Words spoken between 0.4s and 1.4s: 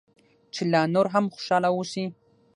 چې لا نور هم